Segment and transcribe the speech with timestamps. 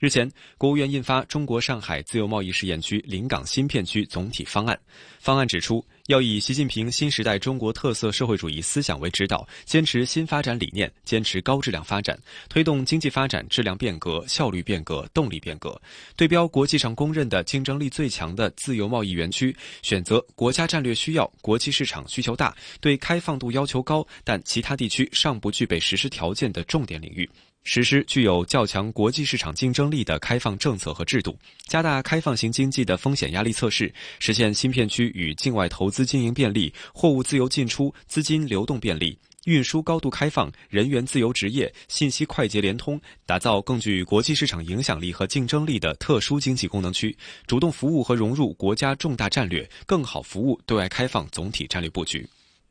[0.00, 4.76] 日前，国务院印发《中国上海自由贸易试验区临港新片区总体方案》。
[5.18, 12.16] 方案指出，要以习近平新时代中国特色社会主义思想为指导，坚持新发展理念，坚持高质量发展，
[12.48, 15.76] 推动经济发展质量变革、效率变革、动力变革。
[16.14, 27.28] 对标国际上公认的竞争力最强的自由贸易园区，选择国家战略需要、国际市场需求大、对开放度要求高，但其他地区尚不具备实施条件的重点领域。
[27.64, 47.14] 实施具有较强国际市场竞争力的开放政策和制度，加大开放型经济的风险压力测试，实现新片区与境外投资经营便利、货物自由进出、资金流动便利、运输高度开放、人员自由职业、信息快捷联通，打造更具国际市场影响力和竞争力的特殊经济功能区，
[47.46, 52.26] 主动服务和融入国家重大战略，更好服务对外开放总体战略布局。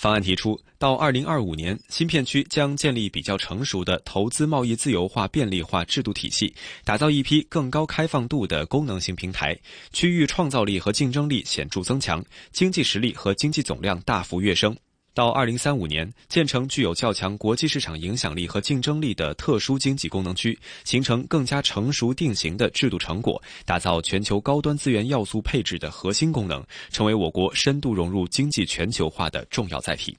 [0.00, 9.54] 方案提出，到二零二五年，新片区将建立比较成熟的投资贸易自由化便利化制度体系，打造一批更高开放度的功能性平台，
[9.92, 14.74] 区域创造力和竞争力显著增强，经济实力和经济总量大幅跃升。
[15.12, 30.16] 到二零三五年，建成具有较强国际市场影响力和竞争力的特殊经济功能区，形成更加成熟定型的制度成果，打造全球高端资源要素配置的核心功能，成为我国深度融入经济全球化的重要载体。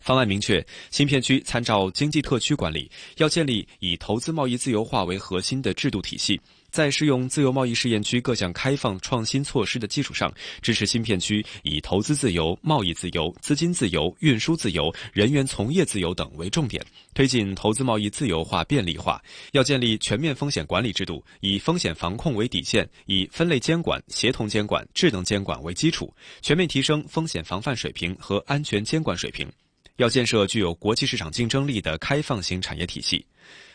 [0.00, 6.40] 方案明确，新片区参照经济特区管理，要建立以投资贸易自由化为核心的制度体系。
[6.72, 16.82] 在适用自由贸易试验区各项开放创新措施的基础上，支持新片区以投资自由、贸易自由、资金自由、运输自由、人员从业自由等为重点，
[17.12, 19.22] 推进投资贸易自由化便利化。
[19.52, 29.46] 要建立全面风险管理制度，以风险防控为底线，以分类监管、协同监管、智能监管为基础，全面提升风险防范水平和安全监管水平。
[29.96, 33.22] 要建设具有国际市场竞争力的开放型产业体系。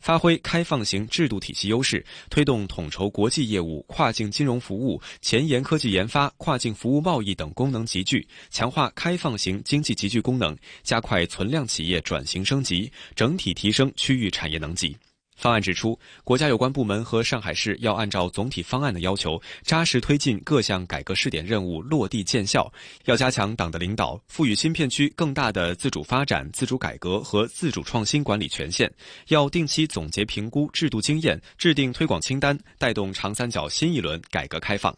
[0.00, 14.96] 发挥开放型制度体系优势，推动统筹国际业务、跨境金融服务、前沿科技研发、跨境服务贸易等功能集聚，强化开放型经济集聚功能，加快存量企业转型升级，整体提升区域产业能级。
[15.40, 22.70] 方案指出，国家有关部门和上海市要按照总体方案的要求，扎实推进各项改革试点任务落地见效。
[23.06, 28.92] 要加强党的领导，赋予新片区更大的自主发展、自主改革和自主创新管理权限。
[29.28, 34.94] 要定期总结评估制度经验，制定推广清单，带动长三角新一轮改革开放。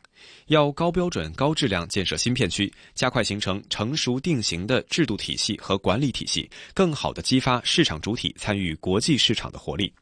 [0.48, 9.92] 要高标准、高质量建设新片区，加快形成成熟定型的制度体系和管理体系，更好地激发市场主体参与国际市场的活力。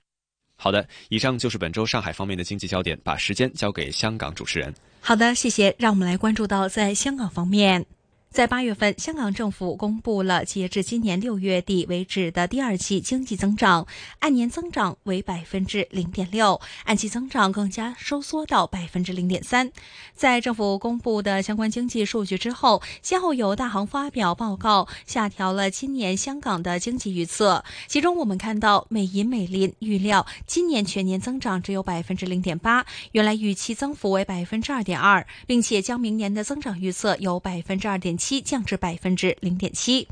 [0.63, 4.73] 好的，以上就是本周上海方面的经济焦点，把时间交给香港主持人。
[5.01, 5.75] 好的，谢谢。
[5.79, 7.87] 让我们来关注到在香港方面。
[8.31, 13.89] 在八月份，香港政府公布了截至今年六月底为止的第二季经济增长，
[14.21, 19.73] 按年增长为百分之零点六，按季增长更加收缩到百分之零点三。
[20.15, 27.65] 在政府公布的相关经济数据之后，先后有大行发表报告，下调了今年香港的经济预测。
[27.89, 38.20] 其中，我们看到美银美林预料今年全年增长只有百分之零点八，原来预期增幅为百分之二点二，并且将明年的增长预测由百分之二点。
[38.21, 40.07] 七降至百分之零点七，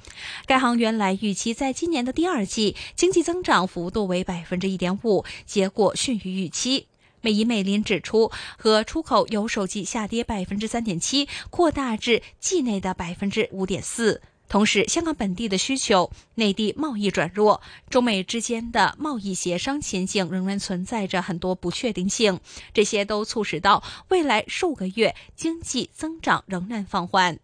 [0.47, 6.89] 该行原来预期在今年的第二季经济增长幅度为百分之一点五，结果逊于预期。
[7.21, 14.23] 美银美林指出，和出口由手机下跌百分之三点七，扩大至季内的百分之五点四。
[14.49, 17.61] 同时，香港本地的需求、内地贸易转弱、
[17.91, 22.41] 中美之间的贸易协商前景仍然存在着很多不确定性，
[22.73, 27.39] 这些都促使到未来数个月经济增长仍然放缓。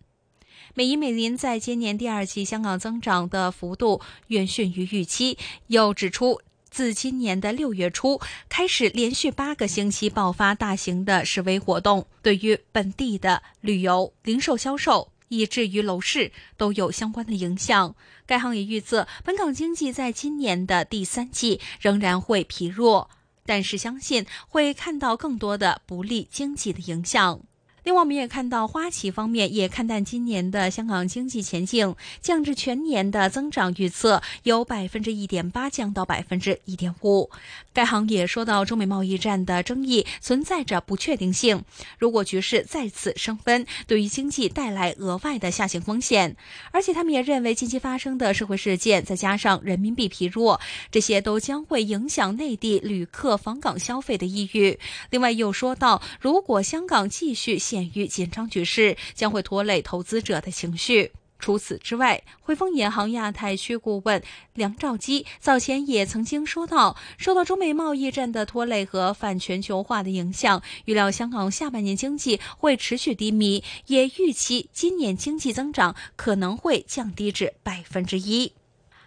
[0.74, 5.38] 美银美林在今年第二季香港增长的幅度远逊于预期，
[5.68, 15.10] 又指出自今年的六月初开始，连续八个星期爆发大型的示威活动，对于本地的旅游、零售销售。
[15.28, 17.96] 以至于楼市都有相关的影响。
[18.24, 23.10] 该行也预测，本港经济在今年的第三季仍然会疲弱，
[23.44, 27.40] 但是相信会看到更多的不利经济的影响。
[27.84, 37.30] 另外，我们也看到花旗方面也看淡今年的香港经济前景，降至全年的增长预测由百分之一点八降到百分之一点五。
[37.74, 41.62] 该行也说到，中美贸易战的争议存在着不确定性，
[41.98, 46.36] 如果局势再次升温，对于经济带来额外的下行风险。
[46.70, 50.58] 而且，他们也认为近期发生的社会事件，再加上人民币疲弱，
[50.90, 54.78] 这些都将会影响内地旅客访港消费的意欲。
[55.10, 61.10] 另外，又说到，如果香港继续，鉴于紧张局势将会拖累投资者的情绪。
[61.40, 64.22] 除此之外，汇丰银行亚太区顾问
[64.54, 78.52] 梁兆基早前也曾经说到，受到中美贸易战的拖累和反全球化的影响，预料香港下半年经济会持续低迷，也预期今年经济增长可能会降低至百分之一。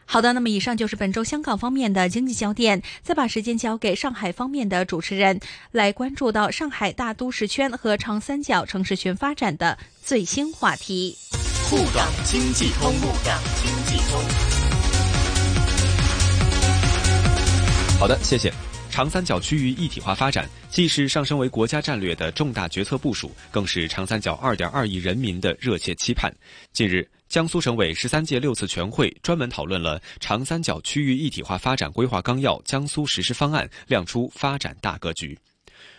[0.09, 2.81] 好的，那么以上就是本周香港方面的经济焦点。
[3.03, 5.37] 再把时间交给上海方面的主持人，
[5.71, 11.17] 来关注到上海大都市圈和长三角城市群发展的最新话题。
[11.69, 14.21] 沪港经济通，沪港经济通。
[17.99, 18.53] 好的，谢谢。
[18.89, 26.33] 长三角区域一体化发展，既是上升为国家战略的重大决策部署，更是长三角二点二亿人民的热切期盼。
[26.71, 27.05] 近日。
[27.27, 35.37] 江苏省委十三届六次全会专门讨论了长三角区域一体化发展规划纲要江苏实施方案，亮出发展大格局。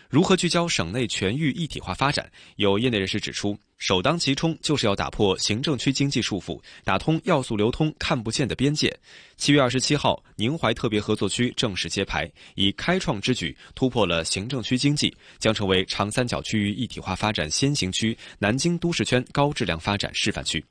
[0.09, 2.27] 如何聚焦省内全域一体化发展？
[2.55, 8.91] 有业内人士指出，首当其冲就是要打破行政区经济束缚，打通要素流通看不见的边界。
[9.37, 20.65] 七月二十七号，宁淮特别合作区正式揭牌，以开创之举突破了行政区经济，将成为长三角区域一体化发展先行区、南京都市圈高质量发展示范区。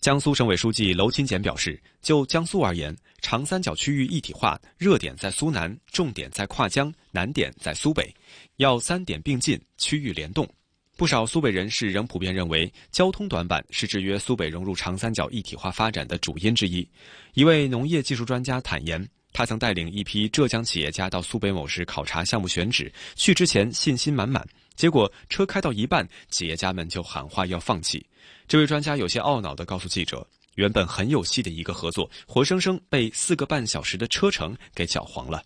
[0.00, 8.14] 江苏省委书记娄勤俭表示，就江苏而言，长三角区域一体化热点在苏南，重点在跨江，难点在苏北，
[8.56, 10.48] 要三点并进，区域联动。
[10.96, 16.88] 不少苏北人士仍普遍认为，交通短板是制约苏北融入长三角一体化发展的主因之一。
[17.34, 24.42] 一位农业技术专家坦言，他曾带领一批浙江企业家到苏北某市考察项目选址，去之前信心满满，
[24.76, 28.02] 结果车开到一半，企业家们就喊话要放弃。
[28.48, 35.42] 这位专家有些懊恼地告诉记者：“原本很有戏的一个合作，活生生被四个半小时的车程给搅黄了。”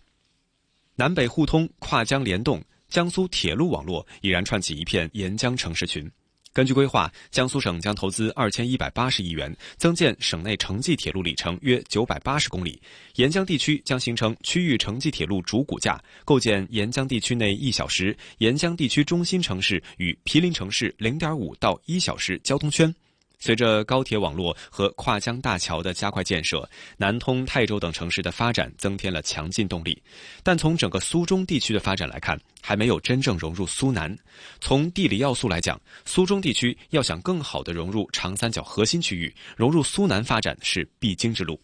[0.95, 6.09] 南北互通、跨江联动，江苏铁路网络已然串起一片沿江城市群。
[6.53, 12.81] 根据规划，江苏省将投资二千一百八十亿元，增建省内城际铁路里程约九百八十公里，
[13.15, 22.93] 沿江地区将形成区域城际铁路主骨架，构建沿江地区内一小时、沿江地区中心城市与毗邻城市零点五到一小时交通圈。
[23.41, 29.99] 随着高铁网络和跨江大桥的加快建设，南通、泰州等城市的发展增添了强劲动力。
[30.43, 34.15] 但从整个苏中地区的发展来看，还没有真正融入苏南。
[34.61, 41.59] 从地理要素来讲，苏中地区要想更好地融入长三角核心区域，融入苏南发展是必经之路。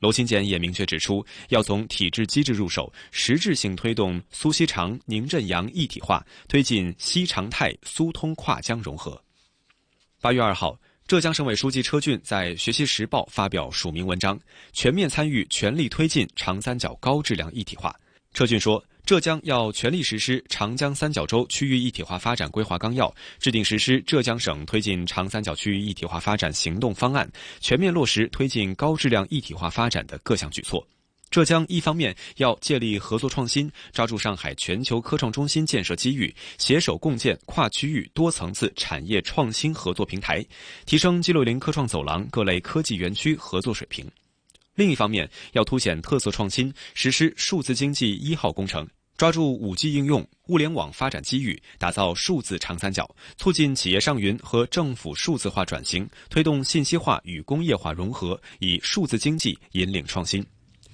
[0.00, 9.22] 娄勤俭也明确指出，要从体制机制入手，实质性推动苏锡常、宁镇阳一体化，推进西长泰、苏通跨江融合。
[10.20, 10.76] 八月二号。
[11.06, 14.38] 浙江省委书记车俊在《学习时报》发表署名文章，
[14.72, 17.94] 全面参与、全力推进长三角高质量一体化。
[18.32, 27.30] 车俊说，浙江要全力实施长江三角洲区域一体化发展规划纲要，制定实施浙江省推进长三角区域一体化发展行动方案，
[27.60, 30.86] 全面落实推进高质量一体化发展的各项举措。
[31.32, 40.44] 浙江一方面要借力合作创新，抓住上海全球科创中心建设机遇，携手共建跨区域多层次产业创新合作平台，
[40.84, 44.06] 提升 G 六零科创走廊各类科技园区合作水平；
[44.74, 48.86] 另一方面要凸显特色创新，实施数字经济一号工程，
[49.16, 53.08] 抓住五 G 应用、物联网发展机遇，打造数字长三角，
[53.38, 60.44] 促进企业上云和政府数字化转型，推动信息化与工业化融合，以数字经济引领创新。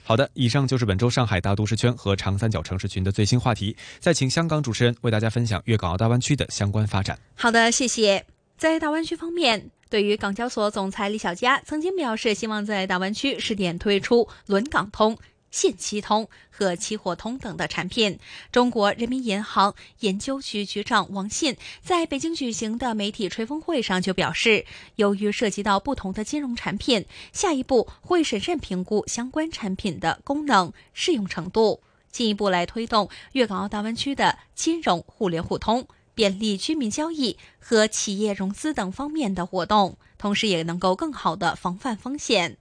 [0.09, 3.77] 好的，以上就是本周上海大都市圈和长三角城市群的最新话题。
[3.99, 7.19] 再请香港主持人为大家分享粤港澳大湾区的相关发展。
[7.35, 8.25] 好的，谢谢。
[8.57, 15.15] 在大湾区方面，对于港交所总裁李小加曾经表示，希望在大湾区试点推出轮港通。
[15.51, 18.19] 信息通和期货通等的产品。
[18.53, 42.59] 中国人民银行研究局局长王信在北京举行的媒体吹风会上就表示，由于涉及到不同的金融产品，下一步会审慎评估相关产品的功能、适用程度，进一步来推动粤港澳大湾区的金融互联互通，便利居民交易和企业融资等方面的活动，同时也能够更好的防范风险。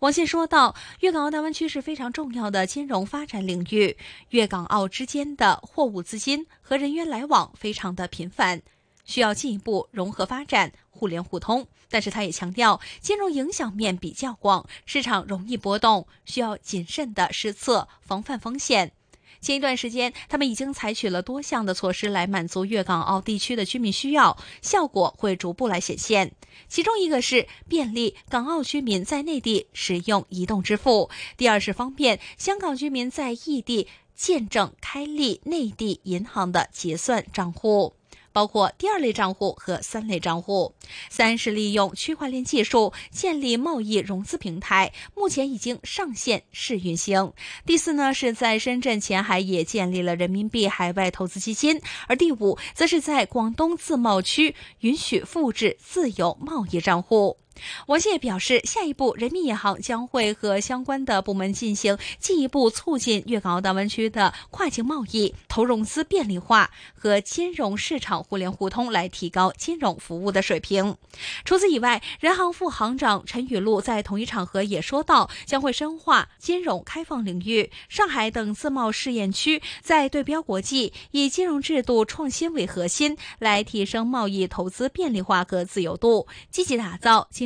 [0.00, 3.96] 王信说到：“粤港澳大湾区是非常重要的金融发展领域，
[4.30, 8.62] 粤港澳之间的货物资金和人员来往非常的频繁，
[9.04, 11.66] 需要进一步融合发展、互联互通。
[11.88, 18.92] 但是他也强调，金融影响面比较广，市场容易波动，需要谨慎的施策，防范风险。”
[19.40, 26.32] 前一段时间，他们已经采取了多项的措施来满足粤港澳地区的居民需要，效果会逐步来显现。
[26.68, 37.95] 其中一个是便利港澳居民在内地使用移动支付，第二是方便香港居民在异地见证开立内地银行的结算账户。
[38.36, 40.74] 包括第二类账户和三类账户。
[41.08, 47.32] 三是利用区块链技术建立贸易融资平台，目前已经上线试运行。
[47.64, 51.80] 第四呢，是在深圳前海也建立了人民币海外投资基金。
[52.08, 57.38] 而第五，则是在广东自贸区允许复制自由贸易账户。
[57.86, 70.96] 王谢表示，下一步人民银行将会和相关的部门进行进一步促进粤港澳大湾区的跨境贸易、投融资便利化和金融市场互联互通，来提高金融服务的水平。
[71.44, 77.70] 除此以外，人行副行长陈雨露在同一场合也说到，将会深化金融开放领域。
[77.88, 87.45] 上海等自贸试验区在对标国际，以金融制度创新为核心，来提升贸易投资便利化和自由度，积极打造金。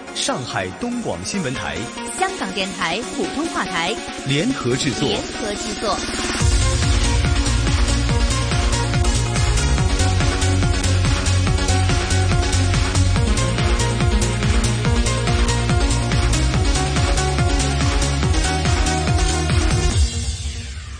[0.15, 1.77] 上海东广新闻台、
[2.19, 3.95] 香港电台普通话台
[4.27, 5.07] 联合制作。
[5.07, 6.50] 联合制作。